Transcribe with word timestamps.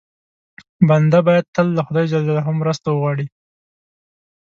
بنده 0.89 1.19
باید 1.27 1.51
تل 1.55 1.67
له 1.77 1.81
خدای 1.87 2.05
ج 2.11 2.13
مرسته 2.61 2.87
وغواړي. 2.91 3.27